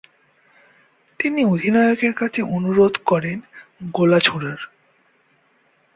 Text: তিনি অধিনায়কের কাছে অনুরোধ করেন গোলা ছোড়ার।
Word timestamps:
তিনি 1.19 1.41
অধিনায়কের 1.45 2.13
কাছে 2.13 2.41
অনুরোধ 2.41 2.93
করেন 3.05 3.37
গোলা 3.93 4.19
ছোড়ার। 4.19 4.59